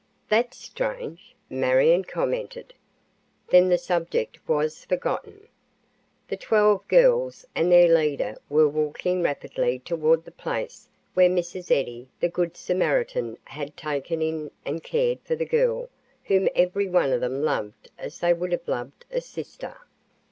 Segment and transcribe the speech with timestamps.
[0.29, 2.73] "That's strange," Marion commented.
[3.49, 5.47] Then the subject was forgotten.
[6.27, 11.69] The twelve girls and their leader were walking rapidly toward the place where Mrs.
[11.69, 15.87] Eddy, the good Samaritan, had taken in and cared for the girl
[16.23, 19.77] whom every one of them loved as they would have loved a sister.